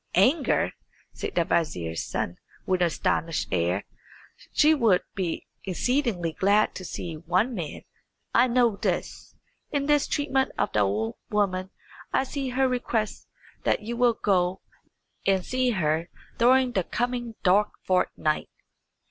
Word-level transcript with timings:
"Anger?" 0.15 0.71
said 1.13 1.35
the 1.35 1.45
vizier's 1.45 2.01
son, 2.03 2.37
with 2.65 2.81
an 2.81 2.87
astonished 2.87 3.49
air. 3.51 3.85
"She 4.51 4.73
would 4.73 5.03
be 5.13 5.45
exceedingly 5.63 6.33
glad 6.33 6.73
to 6.73 6.83
see 6.83 7.17
one 7.17 7.53
man. 7.53 7.83
I 8.33 8.47
know 8.47 8.77
this. 8.77 9.35
In 9.69 9.85
this 9.85 10.07
treatment 10.07 10.53
of 10.57 10.73
the 10.73 10.79
old 10.79 11.17
woman 11.29 11.69
I 12.11 12.23
see 12.23 12.49
her 12.49 12.67
request 12.67 13.27
that 13.63 13.83
you 13.83 13.95
will 13.95 14.15
go 14.15 14.63
and 15.27 15.45
see 15.45 15.69
her 15.69 16.09
during 16.39 16.71
the 16.71 16.83
coming 16.83 17.35
dark 17.43 17.69
fortnight." 17.83 18.49